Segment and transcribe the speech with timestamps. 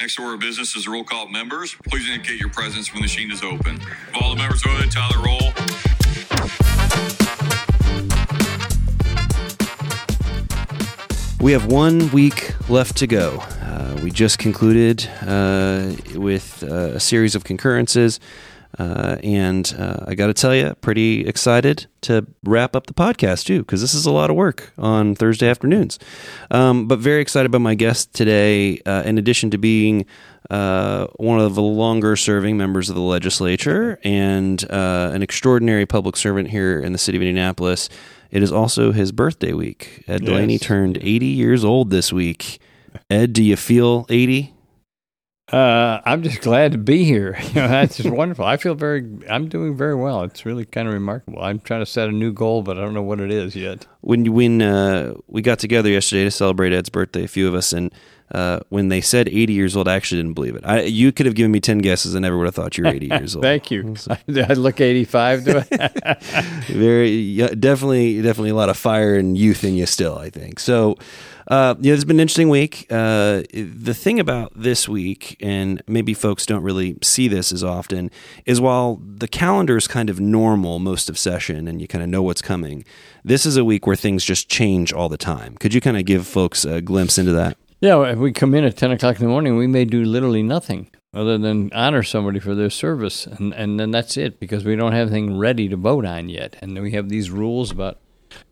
[0.00, 1.74] Next order of business is roll call members.
[1.88, 3.80] Please indicate your presence when the machine is open.
[3.80, 5.52] If all the members voted, Tyler roll.
[11.40, 13.38] We have one week left to go.
[13.60, 18.20] Uh, we just concluded uh, with uh, a series of concurrences.
[18.78, 23.44] Uh, and uh, I got to tell you, pretty excited to wrap up the podcast
[23.46, 25.98] too, because this is a lot of work on Thursday afternoons.
[26.50, 28.80] Um, but very excited about my guest today.
[28.86, 30.06] Uh, in addition to being
[30.50, 36.16] uh, one of the longer serving members of the legislature and uh, an extraordinary public
[36.16, 37.88] servant here in the city of Indianapolis,
[38.30, 40.04] it is also his birthday week.
[40.06, 40.30] Ed Yes.
[40.30, 42.60] DeLaney turned 80 years old this week.
[43.10, 44.54] Ed, do you feel 80?
[45.52, 47.38] Uh, I'm just glad to be here.
[47.48, 48.44] You know, that's just wonderful.
[48.44, 50.22] I feel very, I'm doing very well.
[50.22, 51.42] It's really kind of remarkable.
[51.42, 53.86] I'm trying to set a new goal, but I don't know what it is yet.
[54.02, 57.72] when when uh, we got together yesterday to celebrate Ed's birthday, a few of us,
[57.72, 57.90] and
[58.32, 60.64] uh, when they said 80 years old, I actually didn't believe it.
[60.64, 62.90] I, you could have given me 10 guesses, and never would have thought you were
[62.90, 63.42] 80 years old.
[63.48, 63.94] Thank you.
[64.28, 66.14] I look 85, do I?
[66.68, 70.18] Very, yeah, definitely, definitely a lot of fire and youth in you still.
[70.18, 70.96] I think so.
[71.48, 72.86] Uh, yeah, it's been an interesting week.
[72.90, 78.10] Uh, the thing about this week, and maybe folks don't really see this as often,
[78.44, 82.10] is while the calendar is kind of normal most of session, and you kind of
[82.10, 82.84] know what's coming.
[83.24, 85.56] This is a week where things just change all the time.
[85.56, 87.56] Could you kind of give folks a glimpse into that?
[87.80, 90.42] Yeah, if we come in at 10 o'clock in the morning, we may do literally
[90.42, 93.26] nothing other than honor somebody for their service.
[93.26, 96.56] And, and then that's it because we don't have anything ready to vote on yet.
[96.60, 97.98] And we have these rules about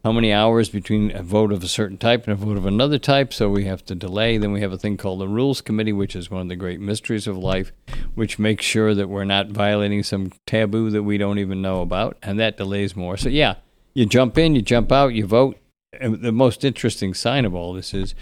[0.04, 2.98] how many hours between a vote of a certain type and a vote of another
[2.98, 4.38] type, so we have to delay.
[4.38, 6.80] Then we have a thing called the Rules Committee, which is one of the great
[6.80, 7.72] mysteries of life,
[8.14, 12.16] which makes sure that we're not violating some taboo that we don't even know about,
[12.22, 13.16] and that delays more.
[13.16, 13.56] So, yeah,
[13.92, 15.58] you jump in, you jump out, you vote.
[15.98, 18.14] And the most interesting sign of all this is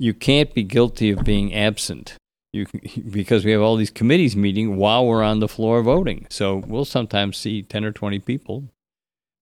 [0.00, 2.16] you can't be guilty of being absent.
[2.52, 2.66] You,
[3.10, 6.26] because we have all these committees meeting while we're on the floor voting.
[6.30, 8.64] So we'll sometimes see 10 or 20 people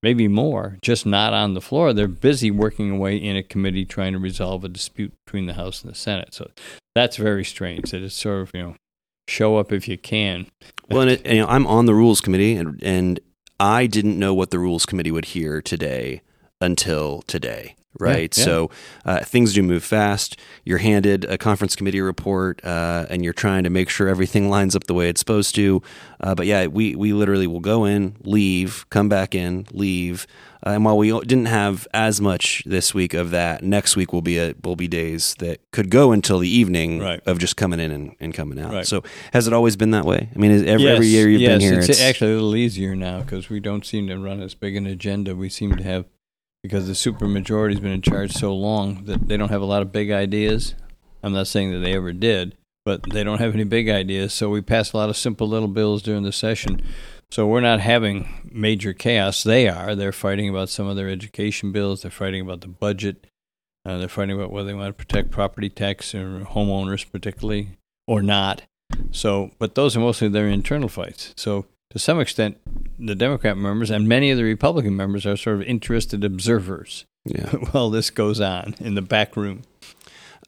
[0.02, 1.92] maybe more, just not on the floor.
[1.92, 5.82] They're busy working away in a committee trying to resolve a dispute between the House
[5.82, 6.34] and the Senate.
[6.34, 6.50] So
[6.94, 7.90] that's very strange.
[7.90, 8.76] That it's sort of, you know,
[9.26, 10.46] show up if you can.
[10.88, 13.20] Well, and it, and, you know, I'm on the rules committee, and, and
[13.58, 16.22] I didn't know what the rules committee would hear today
[16.60, 17.74] until today.
[17.98, 18.36] Right.
[18.36, 18.44] Yeah, yeah.
[18.44, 18.70] So
[19.04, 20.38] uh, things do move fast.
[20.64, 24.76] You're handed a conference committee report, uh, and you're trying to make sure everything lines
[24.76, 25.82] up the way it's supposed to.
[26.20, 30.26] Uh, but yeah, we, we literally will go in, leave, come back in, leave.
[30.64, 34.22] Uh, and while we didn't have as much this week of that, next week will
[34.22, 37.20] be a, will be days that could go until the evening Right.
[37.26, 38.72] of just coming in and, and coming out.
[38.72, 38.86] Right.
[38.86, 40.28] So has it always been that way?
[40.34, 42.94] I mean, is every, every year you've yes, been here, It's, actually a little easier
[42.96, 45.34] now because we don't seem to run as big an agenda.
[45.36, 46.06] We seem to have,
[46.62, 49.92] because the supermajority's been in charge so long that they don't have a lot of
[49.92, 50.74] big ideas.
[51.22, 54.32] I'm not saying that they ever did, but they don't have any big ideas.
[54.32, 56.82] So we pass a lot of simple little bills during the session.
[57.30, 59.42] So we're not having major chaos.
[59.42, 59.94] They are.
[59.94, 62.02] They're fighting about some of their education bills.
[62.02, 63.26] They're fighting about the budget.
[63.84, 68.22] Uh, they're fighting about whether they want to protect property tax or homeowners, particularly, or
[68.22, 68.62] not.
[69.10, 71.34] So, but those are mostly their internal fights.
[71.36, 72.58] So, to some extent,
[72.98, 77.50] the Democrat members and many of the Republican members are sort of interested observers yeah.
[77.70, 79.62] while this goes on in the back room.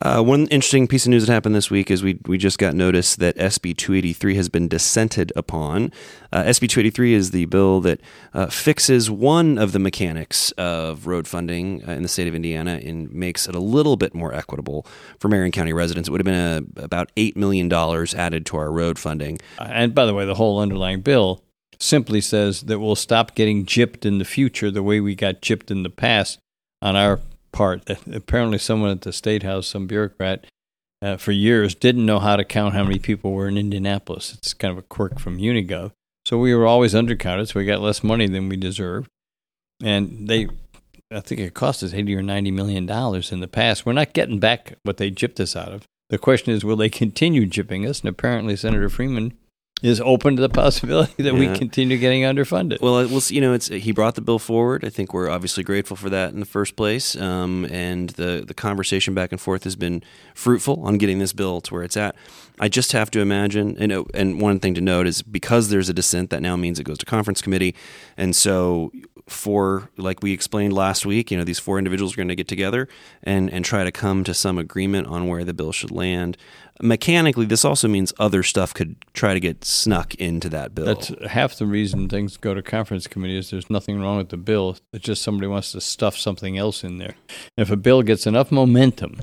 [0.02, 2.74] Uh, one interesting piece of news that happened this week is we we just got
[2.74, 5.92] notice that SB 283 has been dissented upon.
[6.32, 8.00] Uh, SB 283 is the bill that
[8.32, 12.80] uh, fixes one of the mechanics of road funding uh, in the state of Indiana
[12.82, 14.86] and makes it a little bit more equitable
[15.18, 16.08] for Marion County residents.
[16.08, 19.38] It would have been a, about eight million dollars added to our road funding.
[19.58, 21.44] Uh, And by the way, the whole underlying bill
[21.78, 25.70] simply says that we'll stop getting gypped in the future the way we got gypped
[25.70, 26.38] in the past
[26.80, 27.20] on our
[27.52, 27.88] part.
[28.12, 30.46] Apparently, someone at the State House, some bureaucrat,
[31.02, 34.34] uh, for years didn't know how to count how many people were in Indianapolis.
[34.34, 35.92] It's kind of a quirk from Unigov.
[36.26, 39.08] So we were always undercounted, so we got less money than we deserved.
[39.82, 40.48] And they,
[41.10, 43.86] I think it cost us 80 or 90 million dollars in the past.
[43.86, 45.86] We're not getting back what they gypped us out of.
[46.10, 48.00] The question is, will they continue gypping us?
[48.00, 49.32] And apparently, Senator Freeman
[49.82, 51.52] is open to the possibility that Yeah.
[51.52, 52.80] we continue getting underfunded.
[52.80, 54.84] Well, it was you know, it's he brought the bill forward.
[54.84, 57.16] I think we're obviously grateful for that in the first place.
[57.16, 60.02] Um, and the the conversation back and forth has been
[60.34, 62.14] fruitful on getting this bill to where it's at.
[62.58, 65.88] I just have to imagine, you know, and one thing to note is because there's
[65.88, 67.74] a dissent, that now means it goes to conference committee,
[68.18, 68.92] and so
[69.26, 72.48] for like we explained last week, you know, these four individuals are going to get
[72.48, 72.88] together
[73.22, 76.36] and and try to come to some agreement on where the bill should land.
[76.82, 80.86] Mechanically, this also means other stuff could try to get snuck into that bill.
[80.86, 84.36] That's half the reason things go to conference committee is there's nothing wrong with the
[84.36, 84.76] bill.
[84.92, 87.14] It's just somebody wants to stuff something else in there.
[87.56, 89.16] And if a bill gets enough momentum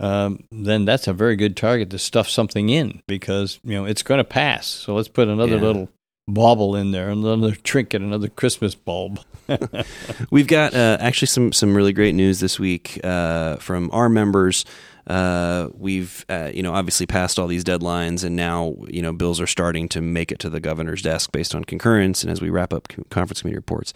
[0.00, 4.02] um, then that's a very good target to stuff something in because you know it's
[4.02, 4.66] going to pass.
[4.66, 5.62] So let's put another Yeah.
[5.62, 5.88] little
[6.28, 9.20] bauble in there, another trinket, another Christmas bulb.
[10.30, 14.64] We've got uh, actually some some really great news this week uh, from our members.
[15.08, 19.40] Uh, we've uh, you know obviously passed all these deadlines, and now you know bills
[19.40, 22.22] are starting to make it to the governor's desk based on concurrence.
[22.22, 23.94] And as we wrap up conference committee reports,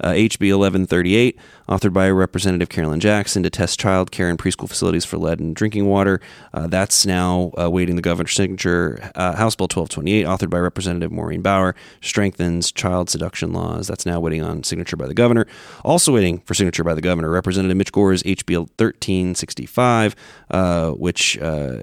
[0.00, 1.38] uh, HB 1138,
[1.68, 5.54] authored by Representative Carolyn Jackson, to test child care and preschool facilities for lead in
[5.54, 6.20] drinking water.
[6.52, 9.10] Uh, that's now awaiting the governor's signature.
[9.14, 13.86] Uh, House Bill 1228, authored by Representative Maureen Bauer, strengthens child seduction laws.
[13.86, 15.46] That's now waiting on signature by the governor.
[15.84, 20.16] Also waiting for signature by the governor, Representative Mitch Gore's HB 1365,
[20.50, 21.78] uh, which uh,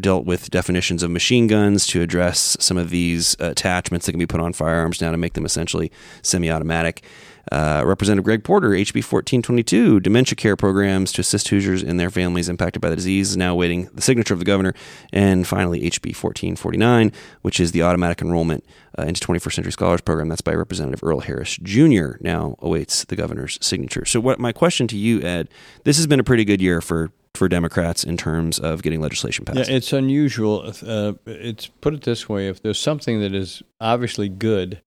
[0.00, 4.26] dealt with definitions of machine guns to address some of these attachments that can be
[4.26, 5.90] put on firearms now to make them essentially
[6.22, 7.02] semi-automatic.
[7.50, 12.48] Uh, Representative Greg Porter, HB 1422, dementia care programs to assist Hoosiers and their families
[12.48, 14.74] impacted by the disease, is now awaiting the signature of the governor.
[15.12, 17.12] And finally, HB 1449,
[17.42, 18.64] which is the automatic enrollment
[18.98, 20.28] uh, into 21st Century Scholars Program.
[20.28, 22.16] That's by Representative Earl Harris Jr.
[22.20, 24.04] Now awaits the governor's signature.
[24.04, 25.48] So, what my question to you, Ed?
[25.84, 29.44] This has been a pretty good year for for Democrats in terms of getting legislation
[29.44, 29.70] passed.
[29.70, 30.72] Yeah, it's unusual.
[30.84, 34.82] Uh, it's put it this way: if there's something that is obviously good,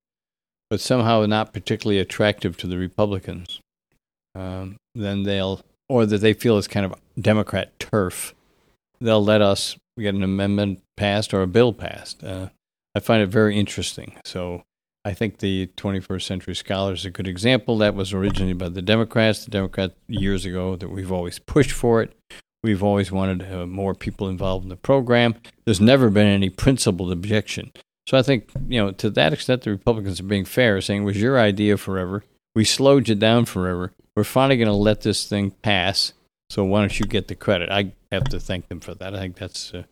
[0.71, 3.59] but somehow not particularly attractive to the Republicans,
[4.33, 5.59] um, then they'll,
[5.89, 8.33] or that they feel is kind of Democrat turf,
[9.01, 12.23] they'll let us get an amendment passed or a bill passed.
[12.23, 12.47] Uh,
[12.95, 14.15] I find it very interesting.
[14.23, 14.63] So
[15.03, 17.77] I think the 21st Century Scholar is a good example.
[17.77, 19.43] That was originally by the Democrats.
[19.43, 22.15] The Democrats years ago that we've always pushed for it.
[22.63, 25.35] We've always wanted uh, more people involved in the program.
[25.65, 27.73] There's never been any principled objection.
[28.11, 31.05] So I think, you know, to that extent, the Republicans are being fair, saying it
[31.05, 32.25] was your idea forever.
[32.53, 33.93] We slowed you down forever.
[34.17, 36.11] We're finally going to let this thing pass.
[36.49, 37.69] So why don't you get the credit?
[37.71, 39.15] I have to thank them for that.
[39.15, 39.83] I think that's uh,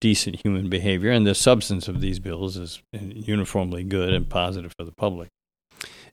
[0.00, 1.10] decent human behavior.
[1.10, 5.28] And the substance of these bills is uh, uniformly good and positive for the public.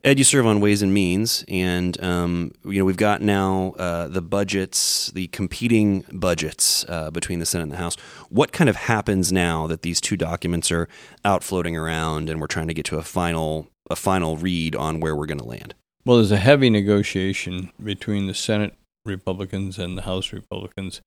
[0.06, 4.10] Ed, you serve on Ways and Means, and um, you know we've got now uh,
[4.10, 7.96] the budgets, the competing budgets uh, between the Senate and the House.
[8.28, 10.90] What kind of happens now that these two documents are
[11.24, 15.00] out floating around, and we're trying to get to a final a final read on
[15.00, 15.74] where we're going to land?
[16.04, 21.00] Well, there's a heavy negotiation between the Senate Republicans and the House Republicans.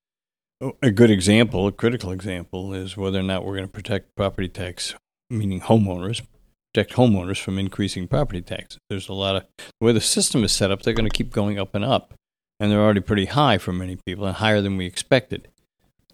[0.82, 4.48] A good example, a critical example, is whether or not we're going to protect property
[4.48, 4.94] tax,
[5.28, 6.22] meaning homeowners,
[6.76, 8.78] protect homeowners from increasing property taxes.
[8.90, 11.32] There's a lot of the way the system is set up, they're going to keep
[11.32, 12.12] going up and up,
[12.60, 15.48] and they're already pretty high for many people and higher than we expected.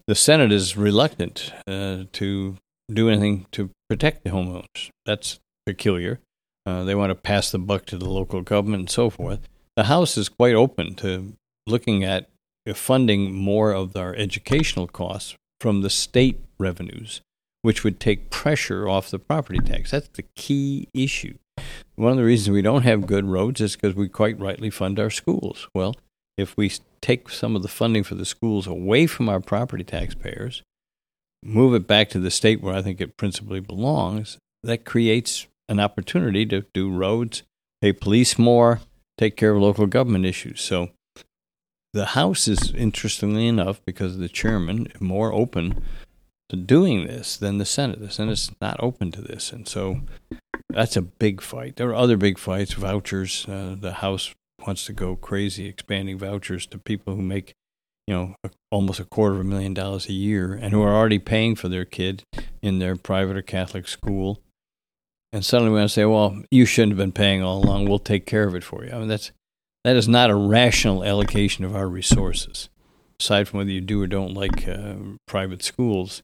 [0.07, 2.55] The Senate is reluctant uh, to
[2.89, 4.89] do anything to protect the homeowners.
[5.05, 6.21] That's peculiar.
[6.65, 9.41] Uh, they want to pass the buck to the local government and so forth.
[9.75, 11.33] The House is quite open to
[11.67, 12.29] looking at
[12.73, 17.19] funding more of our educational costs from the state revenues,
[17.63, 19.91] which would take pressure off the property tax.
[19.91, 21.37] That's the key issue.
[21.95, 24.99] One of the reasons we don't have good roads is because we quite rightly fund
[24.99, 25.67] our schools.
[25.73, 25.95] Well,
[26.37, 26.71] if we
[27.01, 30.61] take some of the funding for the schools away from our property taxpayers,
[31.41, 35.79] move it back to the state where I think it principally belongs, that creates an
[35.79, 37.43] opportunity to do roads,
[37.81, 38.81] pay police more,
[39.17, 40.59] take care of local government issues.
[40.61, 40.89] So
[41.93, 45.81] the House is, interestingly enough, because of the chairman, more open
[46.55, 47.99] doing this than the Senate.
[47.99, 49.51] The Senate's not open to this.
[49.51, 50.01] And so
[50.69, 51.75] that's a big fight.
[51.75, 53.45] There are other big fights, vouchers.
[53.47, 54.33] Uh, the House
[54.65, 57.53] wants to go crazy expanding vouchers to people who make,
[58.07, 60.93] you know, a, almost a quarter of a million dollars a year and who are
[60.93, 62.23] already paying for their kid
[62.61, 64.41] in their private or Catholic school.
[65.31, 67.89] And suddenly we want to say, well, you shouldn't have been paying all along.
[67.89, 68.91] We'll take care of it for you.
[68.91, 69.31] I mean, that's
[69.83, 72.69] that is not a rational allocation of our resources.
[73.19, 74.95] Aside from whether you do or don't like uh,
[75.27, 76.21] private schools,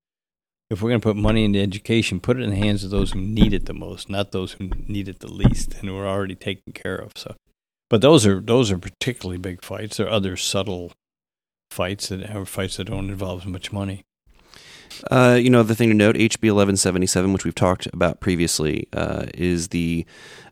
[0.69, 3.11] if we're going to put money into education, put it in the hands of those
[3.11, 6.07] who need it the most, not those who need it the least and who are
[6.07, 7.13] already taken care of.
[7.15, 7.35] So,
[7.89, 9.97] but those are those are particularly big fights.
[9.97, 10.93] There are other subtle
[11.71, 14.03] fights that are fights that don't involve much money.
[15.09, 19.25] Uh, you know, the thing to note, HB 1177, which we've talked about previously, uh,
[19.33, 20.05] is the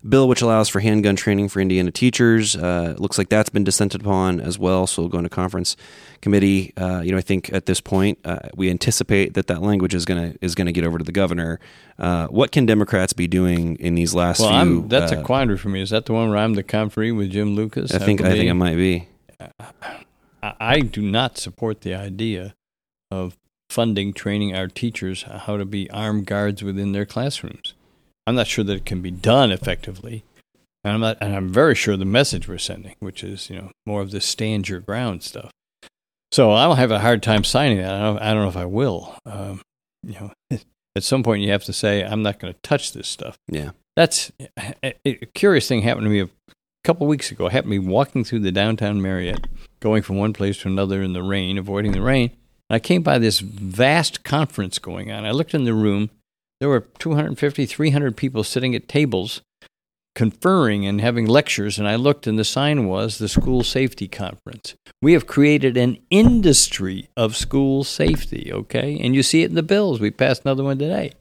[0.08, 2.56] bill which allows for handgun training for Indiana teachers.
[2.56, 5.76] Uh, it looks like that's been dissented upon as well, so we'll go into conference
[6.20, 6.72] committee.
[6.76, 10.04] Uh, you know, I think at this point uh, we anticipate that that language is
[10.04, 11.60] gonna is gonna get over to the governor.
[11.98, 14.58] Uh, what can Democrats be doing in these last Well, few?
[14.58, 15.82] I'm, that's a quandary for me.
[15.82, 17.92] Is that the one where I'm the conferee with Jim Lucas?
[17.92, 19.08] I think That I think it might be.
[20.42, 22.54] I, I do not support the idea
[23.10, 23.36] of
[23.70, 27.74] funding training our teachers how to be armed guards within their classrooms.
[28.26, 30.24] I'm not sure that it can be done effectively.
[30.84, 33.70] And I'm not and I'm very sure the message we're sending, which is, you know,
[33.86, 35.50] more of the stand your ground stuff.
[36.30, 37.94] So I'll have a hard time signing that.
[37.94, 39.16] I don't, I don't know if I will.
[39.24, 39.62] Um,
[40.02, 40.32] you know,
[40.96, 43.36] at some point you have to say, I'm not going to touch this stuff.
[43.48, 43.70] Yeah.
[43.96, 44.30] That's
[44.82, 46.28] a, a curious thing happened to me a
[46.84, 47.46] couple weeks ago.
[47.46, 49.46] It happened to me walking through the downtown Marriott,
[49.80, 52.30] going from one place to another in the rain, avoiding the rain.
[52.70, 55.24] I came by this vast conference going on.
[55.24, 56.10] I looked in the room.
[56.60, 59.40] There were 250, 300 people sitting at tables
[60.14, 64.74] conferring and having lectures, and I looked, and the sign was the School Safety Conference.
[65.00, 68.98] We have created an industry of school safety, okay?
[69.00, 70.00] And you see it in the bills.
[70.00, 71.12] We passed another one today.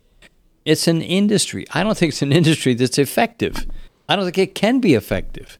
[0.65, 1.67] It's an industry.
[1.73, 3.67] I don't think it's an industry that's effective.
[4.09, 5.59] I don't think it can be effective.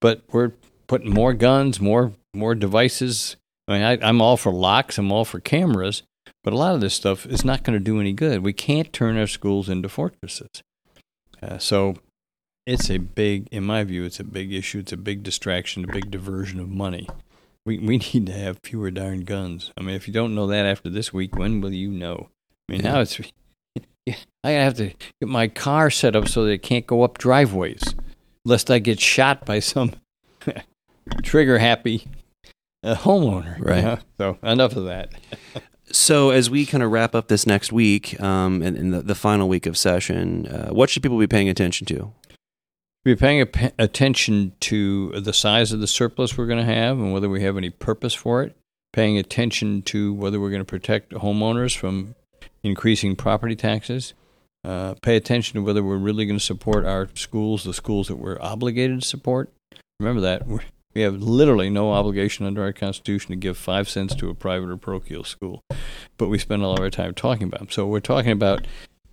[0.00, 0.52] But we're
[0.86, 3.36] putting more guns, more more devices.
[3.68, 4.98] I mean, I, I'm all for locks.
[4.98, 6.02] I'm all for cameras.
[6.44, 8.42] But a lot of this stuff is not going to do any good.
[8.42, 10.62] We can't turn our schools into fortresses.
[11.40, 11.96] Uh, so
[12.66, 14.80] it's a big, in my view, it's a big issue.
[14.80, 17.08] It's a big distraction, a big diversion of money.
[17.64, 19.72] We we need to have fewer darn guns.
[19.76, 22.28] I mean, if you don't know that after this week, when will you know?
[22.68, 23.20] I mean, now it's
[24.44, 24.88] I have to
[25.20, 27.94] get my car set up so that it can't go up driveways,
[28.44, 29.92] lest I get shot by some
[31.22, 32.08] trigger happy
[32.82, 33.58] uh, homeowner.
[33.58, 33.76] Right.
[33.76, 33.98] you know?
[34.18, 35.12] So enough of that.
[35.92, 39.14] So as we kind of wrap up this next week, um, and, and the, the
[39.14, 42.12] final week of session, uh, what should people be paying attention to?
[43.04, 47.12] Be paying a, attention to the size of the surplus we're going to have and
[47.12, 48.56] whether we have any purpose for it.
[48.92, 52.14] Paying attention to whether we're going to protect homeowners from
[52.62, 54.14] increasing property taxes.
[54.64, 58.16] Uh, pay attention to whether we're really going to support our schools, the schools that
[58.16, 59.52] we're obligated to support.
[59.98, 60.60] Remember that we're,
[60.94, 64.70] we have literally no obligation under our Constitution to give five cents to a private
[64.70, 65.62] or parochial school,
[66.18, 67.70] but we spend all of our time talking about them.
[67.70, 68.66] So we're talking about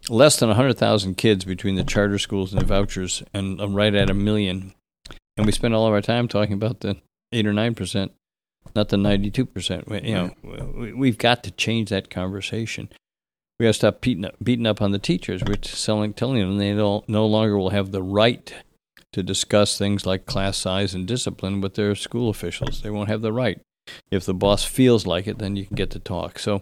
[0.10, 4.10] less than 100,000 kids between the charter schools and the vouchers, and uh, right at
[4.10, 4.74] a million.
[5.38, 6.98] And we spend all of our time talking about the
[7.32, 8.10] 8 or 9%,
[8.76, 10.06] not the 92%.
[10.06, 12.90] You know, we've got to change that conversation.
[13.58, 15.44] We got to stop beating up, beating up on the teachers.
[15.46, 18.54] We're selling, telling them they don't, no longer will have the right
[19.14, 22.82] to discuss things like class size and discipline with their school officials.
[22.82, 23.60] They won't have the right.
[24.12, 26.38] If the boss feels like it, then you can get to talk.
[26.38, 26.62] So,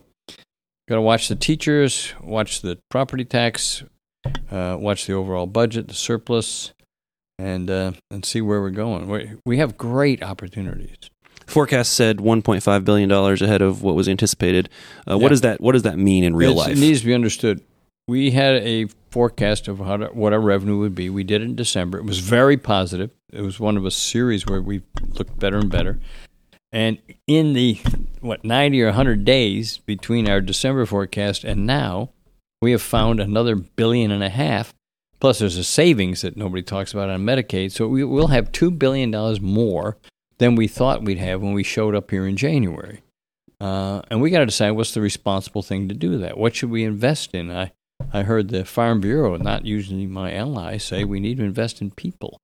[0.87, 3.83] got to watch the teachers, watch the property tax,
[4.49, 6.73] uh, watch the overall budget, the surplus,
[7.37, 9.07] and uh, and see where we're going.
[9.09, 10.95] We we have great opportunities.
[11.47, 14.69] Forecast said 1.5 billion dollars ahead of what was anticipated.
[15.09, 16.77] Uh, What does that What does that mean in real It's- life?
[16.77, 17.61] It needs to be understood.
[18.07, 21.09] We had a forecast of how to, what our revenue would be.
[21.09, 21.97] We did it in December.
[21.97, 23.11] It was very positive.
[23.31, 24.83] It was one of a series where we
[25.13, 25.99] looked better and better.
[26.71, 27.79] And in the
[28.19, 32.11] what ninety or hundred days between our December forecast and now,
[32.61, 34.73] we have found another billion and a half.
[35.19, 37.71] Plus, there's a savings that nobody talks about on Medicaid.
[37.71, 39.97] So we will have two billion dollars more
[40.37, 43.01] than we thought we'd have when we showed up here in January.
[43.59, 46.37] Uh, and we got to decide what's the responsible thing to do that.
[46.37, 47.49] What should we invest in?
[47.49, 47.71] I
[48.13, 51.91] I heard the Farm Bureau, not usually my ally, say we need to invest in
[51.91, 52.39] people.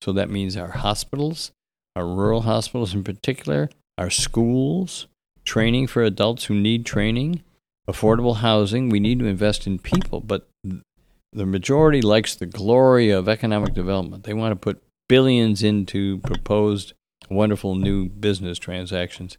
[0.00, 1.52] So that means our hospitals,
[1.96, 5.08] our rural hospitals in particular, our schools,
[5.44, 7.42] training for adults who need training,
[7.88, 8.88] affordable housing.
[8.88, 14.24] We need to invest in people, but the majority likes the glory of economic development.
[14.24, 16.94] They want to put billions into proposed
[17.28, 19.38] wonderful new business transactions.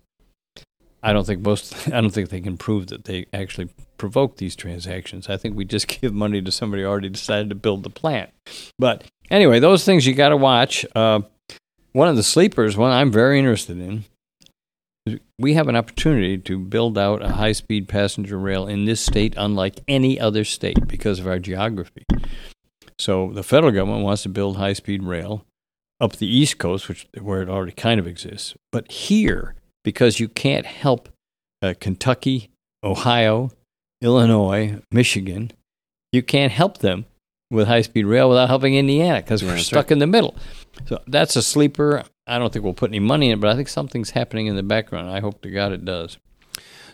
[1.03, 1.87] I don't think most.
[1.93, 5.29] I don't think they can prove that they actually provoke these transactions.
[5.29, 8.31] I think we just give money to somebody who already decided to build the plant.
[8.77, 10.85] But anyway, those things you got to watch.
[10.95, 11.21] Uh,
[11.93, 14.05] one of the sleepers, one I'm very interested in,
[15.37, 19.79] we have an opportunity to build out a high-speed passenger rail in this state, unlike
[19.87, 22.05] any other state, because of our geography.
[22.97, 25.45] So the federal government wants to build high-speed rail
[25.99, 30.27] up the East Coast, which where it already kind of exists, but here because you
[30.27, 31.09] can't help
[31.61, 32.49] uh, Kentucky,
[32.83, 33.51] Ohio,
[34.01, 35.51] Illinois, Michigan.
[36.11, 37.05] You can't help them
[37.49, 39.91] with high speed rail without helping Indiana because Yeah, we're stuck right.
[39.91, 40.35] in the middle.
[40.87, 42.03] So that's a sleeper.
[42.27, 44.55] I don't think we'll put any money in it, but I think something's happening in
[44.55, 45.09] the background.
[45.09, 46.17] I hope to God it does.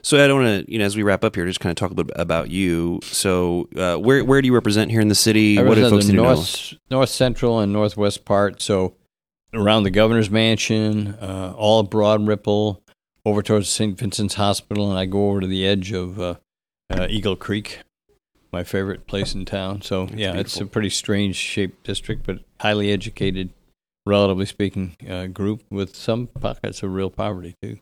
[0.02, 1.76] So I don't want to, you know, as we wrap up here, just kind of
[1.76, 3.00] talk a little bit about you.
[3.04, 5.62] So uh, where where do you represent here in the city?
[5.62, 6.34] What do folks the need to know?
[6.36, 8.62] north, north central and northwest part.
[8.62, 8.96] So
[9.54, 12.84] around the governor's mansion, uh, all Broad Ripple,
[13.26, 13.98] over towards St.
[13.98, 16.36] Vincent's Hospital, and I go over to the edge of uh,
[16.90, 17.80] uh, Eagle Creek,
[18.52, 19.82] my favorite place in town.
[19.82, 23.50] So yeah, it's a pretty strange shaped district, but highly educated,
[24.08, 27.78] relatively speaking, uh, group with some pockets of real poverty too.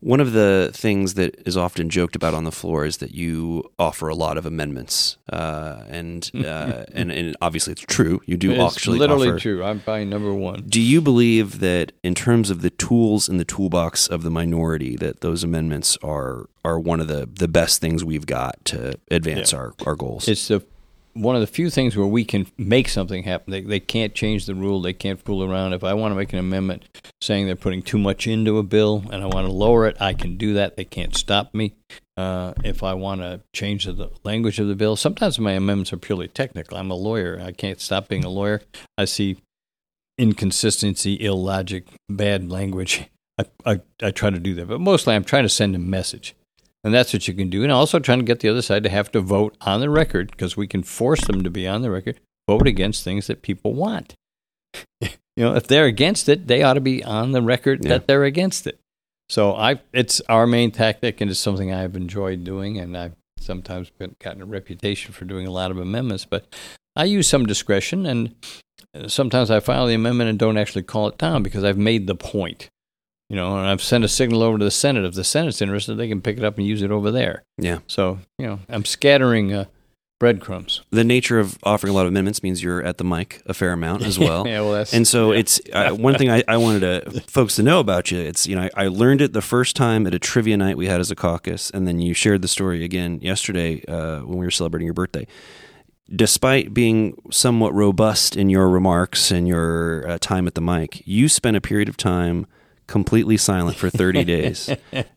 [0.00, 3.64] One of the things that is often joked about on the floor is that you
[3.78, 8.20] offer a lot of amendments, uh, and, uh, and and obviously it's true.
[8.26, 9.38] You do it's actually literally offer.
[9.38, 9.64] true.
[9.64, 10.64] I'm buying number one.
[10.68, 14.96] Do you believe that, in terms of the tools in the toolbox of the minority,
[14.96, 19.52] that those amendments are are one of the, the best things we've got to advance
[19.52, 19.58] Yeah.
[19.58, 20.28] our, our goals?
[20.28, 20.60] It's the
[21.14, 23.50] one of the few things where we can make something happen.
[23.50, 24.82] They, they can't change the rule.
[24.82, 25.72] They can't fool around.
[25.72, 26.84] If I want to make an amendment
[27.20, 30.12] saying they're putting too much into a bill and I want to lower it, I
[30.12, 30.76] can do that.
[30.76, 31.74] They can't stop me.
[32.16, 35.96] Uh, if I want to change the language of the bill, sometimes my amendments are
[35.96, 36.76] purely technical.
[36.76, 37.40] I'm a lawyer.
[37.40, 38.62] I can't stop being a lawyer.
[38.98, 39.38] I see
[40.18, 43.04] inconsistency, illogic, bad language.
[43.38, 44.68] I, I, I try to do that.
[44.68, 46.34] But mostly I'm trying to send a message.
[46.84, 47.62] And that's what you can do.
[47.62, 50.30] And also trying to get the other side to have to vote on the record
[50.30, 53.72] because we can force them to be on the record, vote against things that people
[53.72, 54.14] want.
[55.00, 57.90] you know, if they're against it, they ought to be on the record Yeah.
[57.90, 58.78] that they're against it.
[59.30, 63.88] So I, it's our main tactic, and it's something I've enjoyed doing, and I've sometimes
[63.88, 66.26] been, gotten a reputation for doing a lot of amendments.
[66.26, 66.54] But
[66.94, 68.34] I use some discretion, and
[68.94, 72.06] uh, sometimes I file the amendment and don't actually call it down because I've made
[72.06, 72.68] the point.
[73.30, 75.04] You know, and I've sent a signal over to the Senate.
[75.04, 77.42] If the Senate's interested, they can pick it up and use it over there.
[77.58, 77.78] yeah.
[77.86, 79.64] So, you know, I'm scattering uh,
[80.20, 80.82] breadcrumbs.
[80.90, 83.72] The nature of offering a lot of amendments means you're at the mic a fair
[83.72, 84.46] amount as well.
[84.46, 85.38] yeah, well, that's And so yeah.
[85.40, 88.18] it's uh, one thing I, I wanted to, folks to know about you.
[88.20, 90.86] It's you know I, I learned it the first time at a trivia night we
[90.86, 94.46] had as a caucus, and then you shared the story again yesterday uh, when we
[94.46, 95.26] were celebrating your birthday.
[96.14, 101.30] Despite being somewhat robust in your remarks and your uh, time at the mic, you
[101.30, 102.46] spent a period of time
[102.86, 104.70] completely silent for 30 days.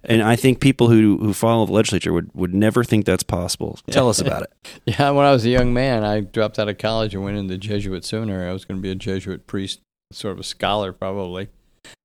[0.04, 3.80] And I think people who, who follow the legislature would, would never think that's possible.
[3.90, 4.54] Tell us about it.
[4.86, 7.54] Yeah, when I was a young man, I dropped out of college and went into
[7.54, 8.50] the Jesuit seminary.
[8.50, 9.82] I was going to be a Jesuit priest,
[10.12, 11.50] sort of a scholar probably.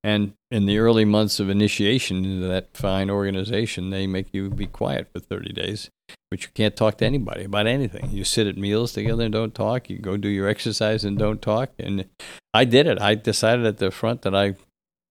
[0.04, 4.66] And in the early months of initiation into that fine organization, they make you be
[4.66, 5.90] quiet for 30 days,
[6.30, 8.10] but you can't talk to anybody about anything.
[8.10, 9.88] You sit at meals together and don't talk.
[9.88, 11.70] You go do your exercise and don't talk.
[11.78, 12.06] And
[12.52, 13.00] I did it.
[13.00, 14.56] I decided at the front that I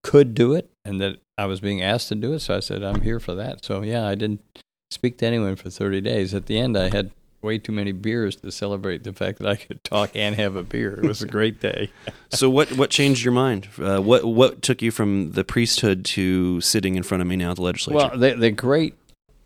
[0.03, 2.39] could do it and that I was being asked to do it.
[2.39, 3.63] So I said, I'm here for that.
[3.65, 4.41] So yeah, I didn't
[4.89, 6.33] speak to anyone for 30 days.
[6.33, 9.55] At the end, I had way too many beers to celebrate the fact that I
[9.55, 10.99] could talk and have a beer.
[10.99, 11.89] It was a great day.
[12.33, 13.67] So what what changed your mind?
[13.77, 17.49] Uh, what what took you from the priesthood to sitting in front of me now
[17.51, 17.97] at the legislature?
[17.97, 18.95] Well, the, the great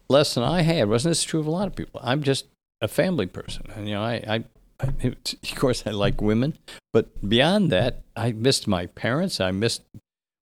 [0.08, 2.00] lesson I had wasn't this true of a lot of people.
[2.04, 2.46] I'm just
[2.82, 4.44] a family person, and you know, I, I,
[4.80, 6.60] I of course I like women,
[6.94, 9.42] but beyond that, I missed my parents.
[9.42, 9.82] I missed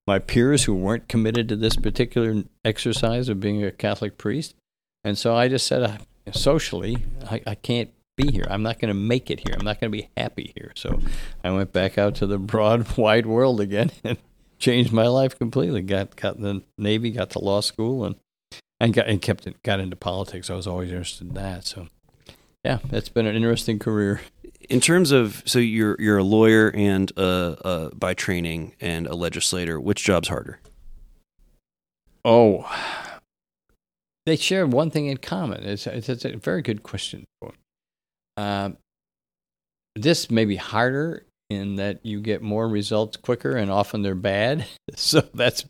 [0.06, 4.56] my peers who weren't committed to this particular exercise of being a Catholic priest,
[5.04, 5.98] and so I just said, uh,
[6.32, 8.46] socially, I, I can't be here.
[8.50, 9.56] I'm not going to make it here.
[9.58, 10.72] I'm not going to be happy here.
[10.76, 11.00] So
[11.44, 14.18] I went back out to the broad, wide world again and
[14.60, 15.82] changed my life completely.
[15.82, 18.16] Got got in the Navy, got to law school, and
[18.80, 20.50] and got and kept it, got into politics.
[20.50, 21.66] I was always interested in that.
[21.66, 21.88] So
[22.64, 24.22] yeah, it's been an interesting career.
[24.70, 27.22] In terms of so you're you're a lawyer and uh,
[27.64, 29.80] uh, by training and a legislator.
[29.80, 30.60] Which job's harder?
[32.26, 32.70] Oh,
[34.26, 35.64] they share one thing in common.
[35.64, 37.26] It's, it's, it's a very good question.
[38.38, 38.78] Um,
[39.96, 44.66] this may be harder in that you get more results quicker, and often they're bad.
[44.96, 45.66] So that's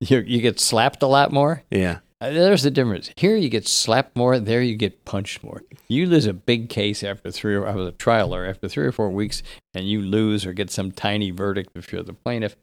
[0.00, 1.62] you, you get slapped a lot more.
[1.70, 1.98] Yeah, Uh,
[2.30, 3.10] There's the difference.
[3.16, 4.38] Here you get slapped more.
[4.38, 5.62] There you get punched more.
[5.88, 8.86] You lose a big case after three or I was a trial lawyer after three
[8.86, 9.42] or four weeks,
[9.74, 12.56] and you lose or get some tiny verdict if you're the plaintiff.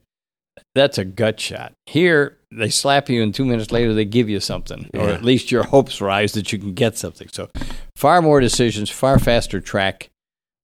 [0.76, 1.74] That's a gut shot.
[1.86, 5.52] Here they slap you, and two minutes later they give you something, or at least
[5.52, 7.28] your hopes rise that you can get something.
[7.32, 7.50] So
[7.96, 10.10] far more decisions, far faster track.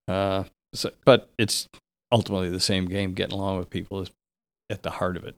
[0.08, 1.68] Uh, so, but it's
[2.12, 3.14] ultimately the same game.
[3.14, 4.12] Getting along with people is
[4.70, 5.36] at the heart of it,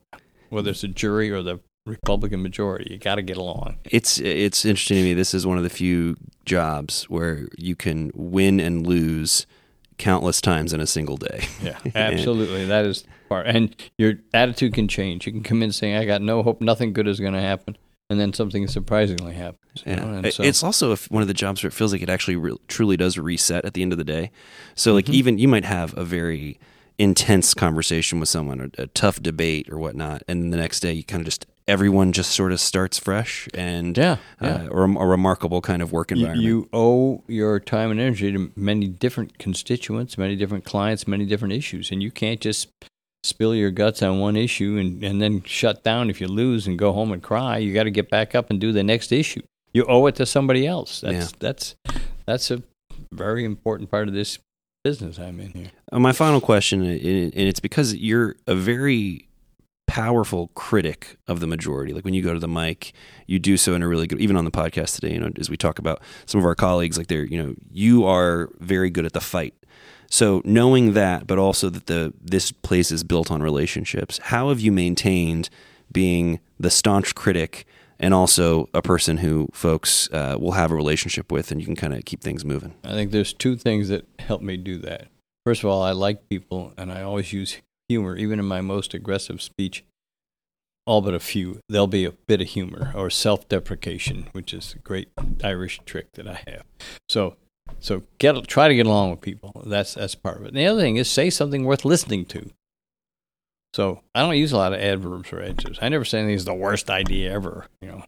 [0.50, 2.92] whether it's a jury or the Republican majority.
[2.94, 3.78] You got to get along.
[3.86, 5.14] it's it's interesting to me.
[5.14, 9.46] This is one of the few jobs where you can win and lose
[9.98, 11.46] countless times in a single day.
[11.62, 12.66] Yeah, absolutely.
[12.66, 13.48] that is part.
[13.48, 15.26] And your attitude can change.
[15.26, 16.62] You can come in saying, "I got no hope.
[16.62, 17.78] Nothing good is going to happen,"
[18.10, 19.84] and then something surprisingly happens.
[19.86, 22.02] you know, and so- It's also if- one of the jobs where it feels like
[22.02, 24.32] it actually re- truly does reset at the end of the day.
[24.76, 25.14] So, like, Mhm.
[25.14, 26.60] even you might have a very
[27.00, 31.22] intense conversation with someone, a tough debate or whatnot, and the next day you kind
[31.22, 34.68] of just everyone just sort of starts fresh and yeah, uh, yeah.
[34.68, 36.42] or a, a remarkable kind of work environment.
[36.42, 41.54] you owe your time and energy to many different constituents, many different clients, many different
[41.54, 42.70] issues, and you can't just
[43.24, 46.80] spill your guts on one issue and, and then shut down if you lose and
[46.80, 47.58] go home and cry.
[47.58, 49.42] You got to get back up and do the next issue.
[49.74, 51.02] You owe it to somebody else.
[51.02, 51.76] That's that's
[52.26, 52.64] that's a
[53.12, 54.40] very important part of this
[54.84, 55.72] business I'm in here.
[55.92, 59.27] Uh, my final question, and it's because you're a very
[59.88, 61.94] powerful critic of the majority.
[61.94, 62.94] Like when you go to the mic,
[63.26, 64.22] you do so in a really good.
[64.22, 66.98] Even on the podcast today, you know, as we talk about some of our colleagues,
[66.98, 69.56] like they're, you know, you are very good at the fight.
[70.10, 74.20] So knowing that, but also that the this place is built on relationships.
[74.24, 75.50] How have you maintained
[75.92, 77.66] being the staunch critic?
[78.00, 81.76] and also a person who folks uh, will have a relationship with, and you can
[81.76, 82.76] kind of keep things moving.
[82.84, 85.08] I think there's two things that help me do that.
[85.46, 87.58] First of all, I like people, and I always use
[87.90, 89.84] humor, even in my most aggressive speech.
[90.86, 91.60] All but a few.
[91.68, 95.10] There'll be a bit of humor or self-deprecation, which is a great
[95.44, 96.64] Irish trick that I have.
[97.10, 97.36] So,
[97.80, 99.64] so get try to get along with people.
[99.66, 100.50] That's that's part of it.
[100.50, 102.52] And the other thing is say something worth listening to.
[103.74, 105.80] So I don't use a lot of adverbs or adjectives.
[105.82, 107.68] I never say anything is the worst idea ever.
[107.82, 108.04] You know,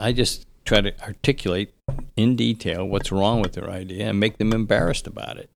[0.00, 1.72] I just try to articulate
[2.16, 5.50] in detail what's wrong with their idea and make them embarrassed about it.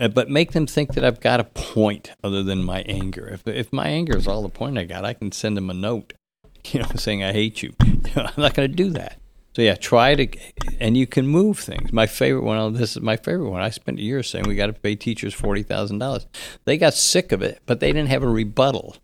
[0.00, 3.28] Uh, but make them think that I've got a point other than my anger.
[3.28, 5.74] If if my anger is all the point I got, I can send them a
[5.74, 6.12] note,
[6.66, 7.74] you know, saying I hate you.
[7.80, 9.18] I'm not going to do that.
[9.56, 10.38] So yeah, try to,
[10.78, 11.92] and you can move things.
[11.92, 12.74] My favorite one.
[12.74, 13.60] This is my favorite one.
[13.60, 16.26] I spent a year saying we got to pay teachers forty thousand dollars.
[16.64, 18.98] They got sick of it, but they didn't have a rebuttal,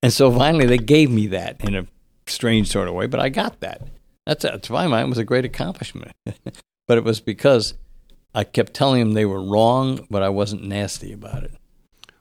[0.00, 1.88] and so finally they gave me that in a
[2.28, 3.08] strange sort of way.
[3.08, 3.88] But I got that.
[4.26, 6.12] That's to my mind was a great accomplishment.
[6.86, 7.74] but it was because
[8.34, 11.52] I kept telling them they were wrong, but I wasn't nasty about it.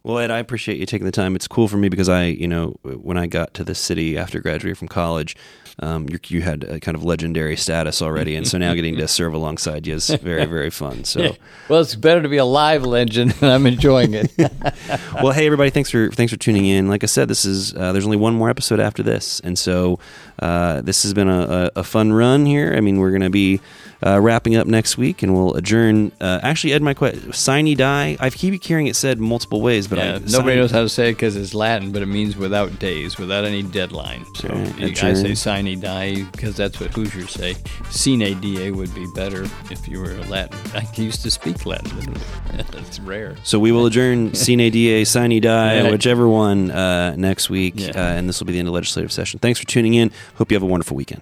[0.03, 1.33] Well, Ed, I appreciate you taking the time.
[1.33, 4.41] It's cool for me because I, you know, when I got to this city after
[4.41, 5.37] graduating from college,
[5.79, 9.33] um, you had a kind of legendary status already, and so now getting to serve
[9.33, 11.03] alongside you is very, very fun.
[11.03, 11.35] So,
[11.69, 14.31] well, it's better to be a live legend, and I'm enjoying it.
[15.15, 16.89] well, hey everybody, thanks for thanks for tuning in.
[16.89, 19.99] Like I said, this is uh, there's only one more episode after this, and so
[20.39, 22.73] uh, this has been a, a, a, fun run here.
[22.75, 23.59] I mean, we're going to be
[24.05, 26.11] uh, wrapping up next week, and we'll adjourn.
[26.19, 28.17] Uh, actually, Ed, my question, sine die.
[28.19, 31.09] I keep hearing it said multiple ways, but yeah, I, nobody knows how to say
[31.09, 34.25] it because it's Latin, but it means without days, without any deadline.
[34.35, 37.55] So right, I say sine die because that's what Hoosiers say.
[37.89, 40.59] Sine die would be better if you were Latin.
[40.75, 42.15] I used to speak Latin.
[42.71, 43.35] That's rare.
[43.43, 47.89] So we will adjourn sine die, sine die, whichever one uh, next week, yeah.
[47.89, 49.39] uh, and this will be the end of legislative session.
[49.39, 50.11] Thanks for tuning in.
[50.35, 51.21] Hope you have a wonderful weekend.